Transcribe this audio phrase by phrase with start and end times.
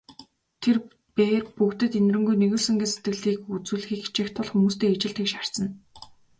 [0.61, 0.77] Тэр
[1.15, 5.67] бээр бүгдэд энэрэнгүй, нигүүлсэнгүй сэтгэлийг үзүүлэхийг хичээх тул хүмүүстэй ижил тэгш харьцана.